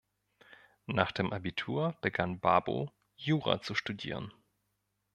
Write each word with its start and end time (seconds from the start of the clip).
Nach 0.87 1.11
dem 1.11 1.31
Abitur 1.31 1.95
begann 2.01 2.39
Babo 2.39 2.91
Jura 3.17 3.61
zu 3.61 3.75
studieren. 3.75 4.33